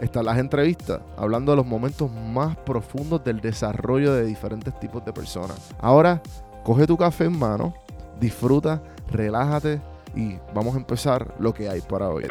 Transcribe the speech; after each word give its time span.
están 0.00 0.24
las 0.24 0.38
entrevistas, 0.38 1.00
hablando 1.16 1.52
de 1.52 1.56
los 1.56 1.66
momentos 1.66 2.10
más 2.10 2.56
profundos 2.58 3.22
del 3.24 3.40
desarrollo 3.40 4.12
de 4.14 4.24
diferentes 4.24 4.78
tipos 4.78 5.04
de 5.04 5.12
personas. 5.12 5.74
Ahora, 5.78 6.22
coge 6.64 6.86
tu 6.86 6.96
café 6.96 7.24
en 7.24 7.38
mano, 7.38 7.74
disfruta, 8.20 8.82
relájate 9.10 9.80
y 10.14 10.36
vamos 10.54 10.74
a 10.74 10.78
empezar 10.78 11.34
lo 11.38 11.52
que 11.52 11.68
hay 11.68 11.80
para 11.80 12.08
hoy. 12.08 12.26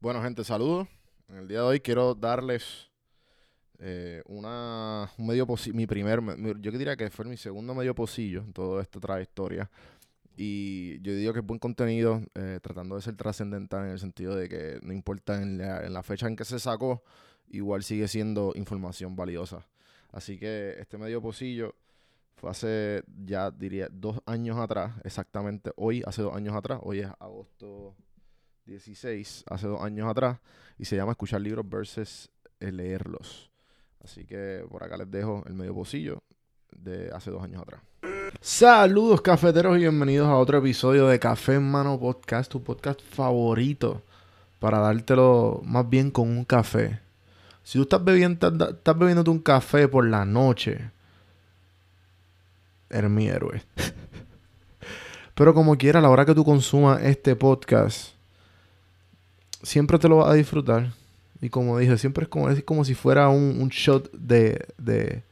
Bueno, 0.00 0.20
gente, 0.20 0.42
saludos. 0.42 0.88
En 1.28 1.36
el 1.36 1.48
día 1.48 1.58
de 1.58 1.64
hoy 1.64 1.80
quiero 1.80 2.14
darles 2.14 2.90
eh, 3.78 4.22
una, 4.26 5.10
un 5.16 5.26
medio 5.26 5.46
mi 5.72 5.86
primer, 5.86 6.20
yo 6.60 6.70
diría 6.72 6.96
que 6.96 7.08
fue 7.10 7.24
mi 7.24 7.36
segundo 7.36 7.74
medio 7.74 7.94
pocillo 7.94 8.40
en 8.40 8.52
toda 8.52 8.82
esta 8.82 9.00
trayectoria. 9.00 9.70
Y 10.36 11.00
yo 11.02 11.14
digo 11.14 11.32
que 11.32 11.40
es 11.40 11.46
buen 11.46 11.58
contenido, 11.58 12.22
eh, 12.34 12.58
tratando 12.62 12.96
de 12.96 13.02
ser 13.02 13.16
trascendental 13.16 13.84
en 13.84 13.90
el 13.90 13.98
sentido 13.98 14.34
de 14.34 14.48
que 14.48 14.78
no 14.82 14.92
importa 14.92 15.40
en 15.42 15.58
la, 15.58 16.02
fecha 16.02 16.26
en 16.26 16.36
que 16.36 16.44
se 16.44 16.58
sacó, 16.58 17.02
igual 17.48 17.82
sigue 17.82 18.08
siendo 18.08 18.52
información 18.54 19.14
valiosa. 19.14 19.66
Así 20.10 20.38
que 20.38 20.76
este 20.78 20.98
medio 20.98 21.20
pocillo 21.20 21.74
fue 22.34 22.50
hace 22.50 23.04
ya 23.24 23.50
diría 23.50 23.88
dos 23.90 24.20
años 24.26 24.58
atrás, 24.58 24.94
exactamente 25.04 25.70
hoy, 25.76 26.02
hace 26.06 26.22
dos 26.22 26.34
años 26.34 26.54
atrás, 26.54 26.80
hoy 26.82 27.00
es 27.00 27.08
agosto 27.18 27.94
16, 28.64 29.44
hace 29.48 29.66
dos 29.66 29.82
años 29.82 30.08
atrás, 30.08 30.38
y 30.78 30.84
se 30.86 30.96
llama 30.96 31.12
Escuchar 31.12 31.40
libros 31.40 31.68
versus 31.68 32.30
leerlos. 32.58 33.50
Así 34.02 34.24
que 34.24 34.64
por 34.68 34.82
acá 34.82 34.96
les 34.96 35.10
dejo 35.10 35.44
el 35.46 35.54
medio 35.54 35.74
pocillo 35.74 36.22
de 36.70 37.10
hace 37.12 37.30
dos 37.30 37.42
años 37.42 37.62
atrás. 37.62 37.82
Saludos 38.40 39.20
cafeteros 39.20 39.76
y 39.76 39.80
bienvenidos 39.80 40.28
a 40.28 40.36
otro 40.36 40.58
episodio 40.58 41.06
de 41.06 41.18
Café 41.18 41.54
en 41.54 41.70
Mano 41.70 41.98
Podcast, 41.98 42.50
tu 42.50 42.62
podcast 42.62 43.00
favorito 43.00 44.02
para 44.58 44.78
dártelo 44.78 45.60
más 45.64 45.88
bien 45.88 46.10
con 46.10 46.28
un 46.28 46.44
café. 46.44 47.00
Si 47.62 47.78
tú 47.78 47.82
estás 47.82 48.02
bebiendo, 48.02 48.48
estás 48.48 48.98
bebiéndote 48.98 49.30
un 49.30 49.38
café 49.38 49.86
por 49.86 50.06
la 50.06 50.24
noche, 50.24 50.90
eres 52.90 53.10
mi 53.10 53.28
héroe. 53.28 53.62
Pero 55.34 55.54
como 55.54 55.76
quiera, 55.76 56.00
a 56.00 56.02
la 56.02 56.10
hora 56.10 56.24
que 56.24 56.34
tú 56.34 56.44
consumas 56.44 57.02
este 57.02 57.36
podcast, 57.36 58.14
siempre 59.62 59.98
te 59.98 60.08
lo 60.08 60.16
vas 60.18 60.30
a 60.30 60.34
disfrutar. 60.34 60.92
Y 61.40 61.48
como 61.48 61.78
dije, 61.78 61.96
siempre 61.98 62.24
es 62.24 62.28
como, 62.28 62.50
es 62.50 62.62
como 62.64 62.84
si 62.84 62.94
fuera 62.94 63.28
un, 63.28 63.60
un 63.60 63.68
shot 63.68 64.10
de, 64.12 64.66
de, 64.78 65.22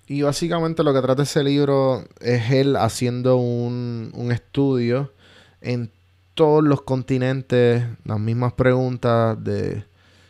Y 0.07 0.23
básicamente 0.23 0.83
lo 0.83 0.93
que 0.93 1.01
trata 1.01 1.23
ese 1.23 1.45
libro 1.45 2.05
es 2.21 2.51
él 2.51 2.77
haciendo 2.77 3.37
un, 3.37 4.11
un 4.15 4.33
estudio 4.33 5.13
en 5.61 5.91
todos 6.35 6.65
los 6.65 6.83
continentes, 6.83 7.85
las 8.05 8.19
mismas 8.19 8.53
preguntas 8.55 9.43
de 9.43 9.85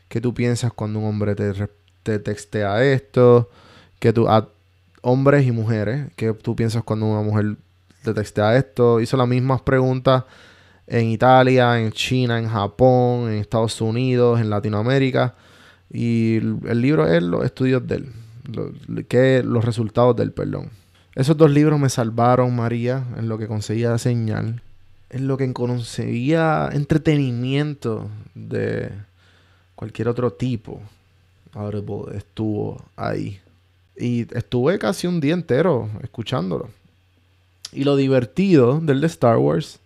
qué 0.09 0.21
tú 0.21 0.35
piensas 0.35 0.73
cuando 0.73 0.99
un 0.99 1.07
hombre 1.07 1.35
te, 1.35 1.53
te 2.03 2.19
textea 2.19 2.85
esto, 2.85 3.49
que 3.99 4.13
tú, 4.13 4.29
a 4.29 4.49
hombres 5.03 5.47
y 5.47 5.53
mujeres, 5.53 6.09
qué 6.17 6.33
tú 6.35 6.55
piensas 6.55 6.83
cuando 6.83 7.07
una 7.07 7.23
mujer 7.23 7.57
te 8.03 8.13
textea 8.13 8.57
esto. 8.57 9.01
Hizo 9.01 9.17
las 9.17 9.29
mismas 9.29 9.63
preguntas 9.63 10.25
en 10.91 11.09
Italia, 11.09 11.81
en 11.81 11.93
China, 11.93 12.39
en 12.39 12.49
Japón, 12.49 13.31
en 13.31 13.39
Estados 13.39 13.81
Unidos, 13.81 14.41
en 14.41 14.51
Latinoamérica. 14.51 15.35
Y 15.93 16.37
el, 16.37 16.83
libro 16.83 17.07
es 17.07 17.23
los 17.23 17.45
estudios 17.45 17.87
de 17.87 17.97
él, 17.97 19.07
que 19.09 19.43
los 19.45 19.65
resultados 19.65 20.17
del 20.17 20.33
perdón. 20.33 20.71
Esos 21.15 21.37
dos 21.37 21.51
libros 21.51 21.79
me 21.79 21.89
salvaron, 21.89 22.55
María, 22.55 23.05
en 23.17 23.29
lo 23.29 23.39
que 23.39 23.47
conseguía 23.47 23.97
señal, 23.99 24.63
en 25.11 25.29
lo 25.29 25.37
que 25.37 25.53
conseguía 25.53 26.69
entretenimiento 26.73 28.11
de 28.35 28.91
cualquier 29.77 30.09
otro 30.09 30.33
tipo. 30.33 30.81
Audible 31.53 32.17
estuvo 32.17 32.83
ahí. 32.97 33.41
Y 33.97 34.23
estuve 34.37 34.79
casi 34.79 35.07
un 35.07 35.21
día 35.21 35.35
entero 35.35 35.89
escuchándolo. 36.03 36.69
Y 37.73 37.85
lo 37.85 37.95
divertido 37.95 38.81
del 38.81 39.01
de 39.01 39.07
Star 39.07 39.37
Wars 39.37 39.79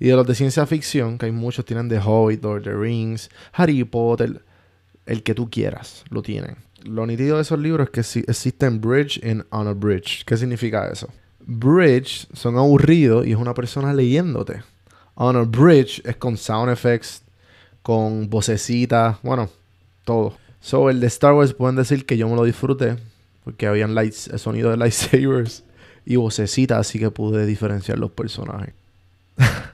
y 0.00 0.08
de 0.08 0.16
los 0.16 0.26
de 0.26 0.34
ciencia 0.34 0.66
ficción, 0.66 1.18
que 1.18 1.26
hay 1.26 1.32
muchos, 1.32 1.64
tienen 1.64 1.88
The 1.88 1.98
Hobbit, 1.98 2.42
Lord 2.42 2.58
of 2.58 2.64
the 2.64 2.74
Rings, 2.74 3.30
Harry 3.52 3.82
Potter, 3.84 4.42
el 5.06 5.22
que 5.22 5.34
tú 5.34 5.50
quieras, 5.50 6.04
lo 6.10 6.22
tienen. 6.22 6.56
Lo 6.84 7.06
nítido 7.06 7.36
de 7.36 7.42
esos 7.42 7.58
libros 7.58 7.88
es 7.92 8.12
que 8.12 8.20
existen 8.20 8.80
bridge 8.80 9.20
and 9.24 9.44
unabridged. 9.50 10.24
¿Qué 10.24 10.36
significa 10.36 10.88
eso? 10.88 11.08
Bridge 11.40 12.28
son 12.32 12.56
aburridos 12.56 13.26
y 13.26 13.32
es 13.32 13.36
una 13.36 13.54
persona 13.54 13.92
leyéndote. 13.92 14.62
Unabridged 15.16 16.06
es 16.06 16.16
con 16.16 16.36
sound 16.36 16.70
effects, 16.70 17.22
con 17.82 18.30
vocecitas, 18.30 19.16
bueno, 19.22 19.50
todo. 20.04 20.36
So, 20.60 20.90
el 20.90 21.00
de 21.00 21.06
Star 21.06 21.34
Wars 21.34 21.54
pueden 21.54 21.76
decir 21.76 22.06
que 22.06 22.16
yo 22.16 22.28
me 22.28 22.36
lo 22.36 22.44
disfruté. 22.44 22.96
Porque 23.44 23.66
habían 23.66 23.94
lights, 23.94 24.28
el 24.28 24.38
sonido 24.38 24.70
de 24.70 24.76
lightsabers 24.84 25.64
y 26.04 26.16
vocecitas, 26.16 26.78
así 26.78 26.98
que 26.98 27.10
pude 27.10 27.46
diferenciar 27.46 27.98
los 27.98 28.10
personajes. 28.10 28.74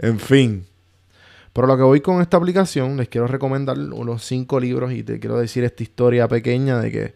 en 0.00 0.18
fin. 0.18 0.66
Pero 1.52 1.66
lo 1.66 1.76
que 1.76 1.82
voy 1.82 2.00
con 2.00 2.20
esta 2.20 2.36
aplicación, 2.36 2.96
les 2.96 3.08
quiero 3.08 3.26
recomendar 3.26 3.78
unos 3.78 4.24
cinco 4.24 4.60
libros 4.60 4.92
y 4.92 5.02
te 5.02 5.18
quiero 5.18 5.38
decir 5.38 5.64
esta 5.64 5.82
historia 5.82 6.28
pequeña 6.28 6.80
de 6.80 6.92
que, 6.92 7.14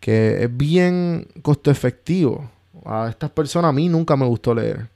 que 0.00 0.44
es 0.44 0.56
bien 0.56 1.26
costo 1.42 1.70
efectivo. 1.70 2.50
A 2.84 3.08
estas 3.08 3.30
personas 3.30 3.70
a 3.70 3.72
mí 3.72 3.88
nunca 3.88 4.16
me 4.16 4.26
gustó 4.26 4.54
leer. 4.54 4.88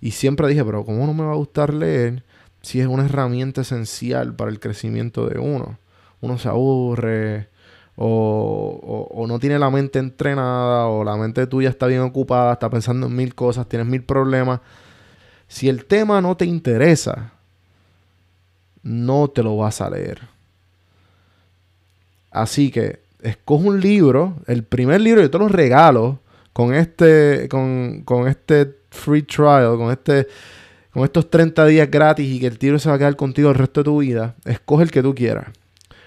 Y 0.00 0.12
siempre 0.12 0.48
dije, 0.48 0.64
pero 0.64 0.84
¿cómo 0.84 1.06
no 1.06 1.14
me 1.14 1.24
va 1.24 1.32
a 1.32 1.36
gustar 1.36 1.74
leer 1.74 2.24
si 2.62 2.80
es 2.80 2.86
una 2.86 3.04
herramienta 3.04 3.62
esencial 3.62 4.34
para 4.34 4.50
el 4.50 4.60
crecimiento 4.60 5.26
de 5.26 5.38
uno? 5.38 5.78
Uno 6.20 6.38
se 6.38 6.48
aburre, 6.48 7.48
o, 7.96 9.24
no 9.28 9.38
tiene 9.38 9.58
la 9.58 9.70
mente 9.70 9.98
entrenada, 9.98 10.86
o 10.86 11.04
la 11.04 11.16
mente 11.16 11.46
tuya 11.46 11.68
está 11.68 11.86
bien 11.86 12.00
ocupada, 12.00 12.54
está 12.54 12.70
pensando 12.70 13.08
en 13.08 13.14
mil 13.14 13.34
cosas, 13.34 13.68
tienes 13.68 13.86
mil 13.86 14.04
problemas. 14.04 14.60
Si 15.50 15.68
el 15.68 15.84
tema 15.84 16.20
no 16.20 16.36
te 16.36 16.44
interesa, 16.44 17.32
no 18.84 19.26
te 19.28 19.42
lo 19.42 19.56
vas 19.56 19.80
a 19.80 19.90
leer. 19.90 20.20
Así 22.30 22.70
que 22.70 23.00
escoge 23.20 23.66
un 23.66 23.80
libro, 23.80 24.36
el 24.46 24.62
primer 24.62 25.00
libro, 25.00 25.20
yo 25.20 25.28
te 25.28 25.38
lo 25.40 25.48
regalo 25.48 26.20
con 26.52 26.72
este, 26.72 27.48
con, 27.48 28.02
con 28.04 28.28
este 28.28 28.76
free 28.90 29.22
trial, 29.22 29.76
con 29.76 29.90
este 29.90 30.28
con 30.92 31.02
estos 31.02 31.28
30 31.28 31.66
días 31.66 31.90
gratis 31.90 32.28
y 32.28 32.38
que 32.38 32.46
el 32.46 32.58
libro 32.60 32.78
se 32.78 32.88
va 32.88 32.94
a 32.94 32.98
quedar 32.98 33.16
contigo 33.16 33.48
el 33.48 33.56
resto 33.56 33.80
de 33.80 33.84
tu 33.84 33.98
vida, 33.98 34.36
escoge 34.44 34.84
el 34.84 34.92
que 34.92 35.02
tú 35.02 35.16
quieras. 35.16 35.48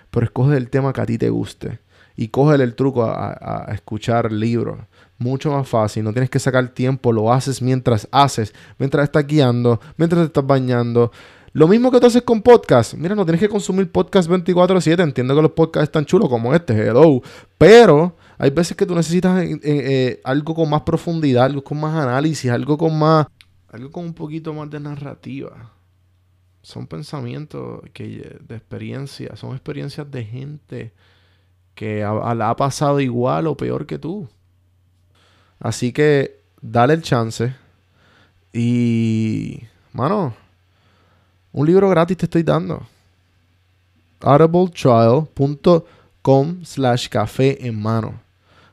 Pero 0.09 0.25
escoge 0.25 0.55
el 0.55 0.69
tema 0.69 0.93
que 0.93 1.01
a 1.01 1.05
ti 1.05 1.17
te 1.17 1.29
guste 1.29 1.79
y 2.15 2.27
cógele 2.27 2.63
el 2.63 2.75
truco 2.75 3.03
a, 3.03 3.67
escuchar 3.73 4.31
libros. 4.31 4.79
Mucho 5.17 5.51
más 5.51 5.67
fácil, 5.67 6.03
no 6.03 6.11
tienes 6.11 6.29
que 6.29 6.39
sacar 6.39 6.67
tiempo, 6.69 7.11
lo 7.11 7.31
haces 7.31 7.61
mientras 7.61 8.07
haces, 8.11 8.53
mientras 8.77 9.05
estás 9.05 9.25
guiando, 9.25 9.79
mientras 9.97 10.21
te 10.21 10.25
estás 10.27 10.45
bañando. 10.45 11.11
Lo 11.53 11.67
mismo 11.67 11.91
que 11.91 11.99
tú 11.99 12.07
haces 12.07 12.23
con 12.23 12.41
podcast. 12.41 12.95
Mira, 12.95 13.13
no 13.13 13.23
tienes 13.25 13.39
que 13.39 13.47
consumir 13.47 13.91
podcast 13.91 14.27
24/7. 14.27 15.03
Entiendo 15.03 15.35
que 15.35 15.41
los 15.43 15.51
podcasts 15.51 15.83
están 15.83 16.03
chulos 16.03 16.27
como 16.27 16.53
este, 16.53 16.73
hello. 16.73 17.21
Pero 17.59 18.15
hay 18.39 18.49
veces 18.49 18.75
que 18.75 18.87
tú 18.87 18.95
necesitas 18.95 19.43
eh, 19.43 19.59
eh, 19.63 20.21
algo 20.23 20.55
con 20.55 20.67
más 20.69 20.81
profundidad, 20.81 21.45
algo 21.45 21.63
con 21.63 21.79
más 21.79 21.95
análisis, 21.95 22.49
algo 22.49 22.75
con 22.75 22.97
más. 22.97 23.27
Algo 23.69 23.91
con 23.91 24.05
un 24.05 24.13
poquito 24.13 24.51
más 24.53 24.69
de 24.71 24.79
narrativa. 24.79 25.71
Son 26.63 26.87
pensamientos 26.87 27.81
que, 27.93 28.39
de 28.41 28.55
experiencia, 28.55 29.35
son 29.35 29.51
experiencias 29.51 30.09
de 30.09 30.25
gente 30.25 30.93
que 31.75 31.99
la 32.01 32.49
ha 32.49 32.55
pasado 32.55 32.99
igual 32.99 33.45
o 33.47 33.57
peor 33.57 33.85
que 33.85 33.97
tú. 33.97 34.27
Así 35.59 35.93
que 35.93 36.39
dale 36.61 36.93
el 36.93 37.01
chance. 37.01 37.55
Y, 38.51 39.61
mano, 39.91 40.35
un 41.51 41.65
libro 41.65 41.89
gratis 41.89 42.17
te 42.17 42.25
estoy 42.25 42.43
dando. 42.43 42.85
audibletrial.com 44.21 46.63
slash 46.63 47.09
café 47.09 47.65
en 47.65 47.81
mano. 47.81 48.21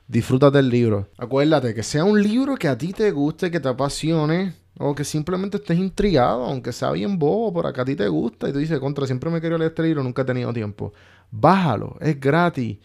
Disfruta 0.07 0.51
del 0.51 0.69
libro. 0.69 1.09
Acuérdate 1.17 1.75
que 1.75 1.83
sea 1.83 2.05
un 2.05 2.23
libro 2.23 2.57
que 2.57 2.69
a 2.69 2.77
ti 2.77 2.93
te 2.93 3.11
guste, 3.13 3.51
que 3.51 3.61
te 3.61 3.69
apasione. 3.69 4.61
O 4.83 4.95
que 4.95 5.05
simplemente 5.05 5.59
estés 5.59 5.79
intrigado, 5.79 6.43
aunque 6.45 6.73
sea 6.73 6.91
bien 6.93 7.19
bobo, 7.19 7.53
por 7.53 7.67
acá 7.67 7.83
a 7.83 7.85
ti 7.85 7.95
te 7.95 8.09
gusta. 8.09 8.49
Y 8.49 8.53
tú 8.53 8.59
dices, 8.59 8.81
contra, 8.81 9.07
siempre 9.07 9.29
me 9.29 9.39
quería 9.39 9.59
leer 9.59 9.73
este 9.73 9.83
libro, 9.83 10.03
nunca 10.03 10.23
he 10.23 10.25
tenido 10.25 10.55
tiempo. 10.55 10.95
Bájalo, 11.31 11.97
es 12.01 12.19
gratis. 12.19 12.79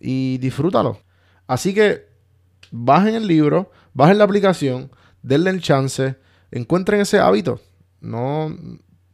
Y 0.00 0.38
disfrútalo. 0.38 0.98
Así 1.46 1.74
que 1.74 2.06
bajen 2.70 3.14
el 3.14 3.26
libro, 3.26 3.70
bajen 3.94 4.18
la 4.18 4.24
aplicación, 4.24 4.90
denle 5.22 5.50
el 5.50 5.60
chance, 5.60 6.16
encuentren 6.50 7.00
ese 7.00 7.18
hábito. 7.18 7.60
No, 8.00 8.54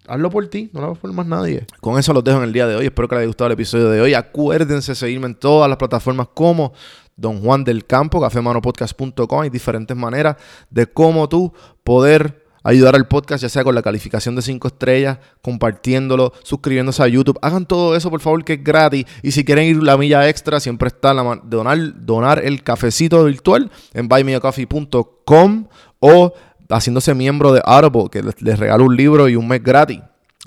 hazlo 0.07 0.31
por 0.31 0.47
ti, 0.49 0.71
no 0.73 0.81
lo 0.81 0.87
hagas 0.89 0.99
por 0.99 1.13
más 1.13 1.27
nadie. 1.27 1.67
Con 1.81 1.99
eso 1.99 2.13
los 2.13 2.25
dejo 2.25 2.39
en 2.39 2.45
el 2.45 2.53
día 2.53 2.67
de 2.67 2.77
hoy. 2.77 2.87
Espero 2.87 3.09
que 3.09 3.15
les 3.15 3.21
haya 3.21 3.27
gustado 3.29 3.47
el 3.47 3.55
episodio 3.55 3.89
de 3.91 4.01
hoy. 4.01 4.15
Acuérdense 4.15 4.93
de 4.93 4.97
seguirme 4.97 5.27
en 5.27 5.35
todas 5.35 5.69
las 5.69 5.79
plataformas 5.79 6.29
como 6.35 6.73
Don 7.17 7.41
Juan 7.41 7.65
del 7.65 7.87
Campo, 7.87 8.21
cafemanopodcast.com. 8.21 9.41
Hay 9.41 9.51
diferentes 9.51 9.97
maneras 9.97 10.37
de 10.71 10.87
cómo 10.87 11.29
tú 11.29 11.53
poder 11.83 12.44
ayudar 12.65 12.97
al 12.97 13.07
podcast, 13.07 13.43
ya 13.43 13.49
sea 13.49 13.63
con 13.63 13.75
la 13.75 13.83
calificación 13.83 14.35
de 14.35 14.43
5 14.43 14.67
estrellas, 14.67 15.19
compartiéndolo, 15.43 16.33
suscribiéndose 16.43 17.03
a 17.03 17.07
YouTube. 17.07 17.39
Hagan 17.43 17.67
todo 17.67 17.95
eso, 17.95 18.11
por 18.11 18.21
favor, 18.21 18.45
que 18.45 18.55
es 18.55 18.65
gratis. 18.65 19.05
Y 19.23 19.31
si 19.31 19.45
quieren 19.45 19.67
ir 19.67 19.83
la 19.83 19.97
milla 19.97 20.29
extra, 20.29 20.59
siempre 20.59 20.89
está 20.89 21.15
la 21.15 21.41
donar, 21.45 22.05
donar 22.05 22.45
el 22.45 22.65
cafecito 22.65 23.23
virtual 23.25 23.71
en 23.93 24.09
buymeacoffee.com 24.09 25.69
o 26.01 26.33
haciéndose 26.71 27.15
miembro 27.15 27.53
de 27.53 27.63
Audible, 27.65 28.09
que 28.11 28.23
les 28.23 28.59
regalo 28.59 28.85
un 28.85 28.97
libro 28.97 29.29
y 29.29 29.37
un 29.37 29.47
mes 29.47 29.63
gratis. 29.63 30.01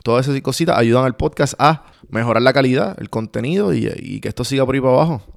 Todas 0.03 0.27
esas 0.27 0.39
cositas 0.41 0.77
ayudan 0.77 1.05
al 1.05 1.15
podcast 1.15 1.53
a 1.59 1.83
mejorar 2.09 2.41
la 2.41 2.53
calidad, 2.53 2.95
el 2.99 3.09
contenido 3.09 3.73
y, 3.73 4.19
que 4.21 4.29
esto 4.29 4.43
siga 4.43 4.65
por 4.65 4.75
ahí 4.75 4.81
para 4.81 4.93
abajo. 4.93 5.36